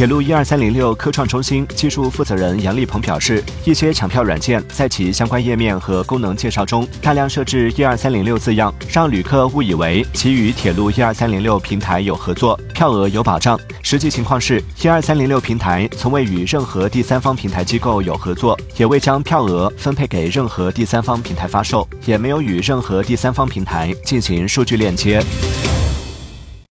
[0.00, 13.60] 铁路一二三零六科创中心技术负责人杨立鹏表示，一些抢票软件在其相关页面和功能介绍中大量设置一二三零六字样，让旅客误以为其与铁路一二三零六平台有合作，票额有保障。
[13.82, 25.22] 实际情况是，一二三零六平台从未与任何第三方平台机构有合作，也未将票额分配给任何第三方平台发售，也没有与任何第三方平台进行数据链接。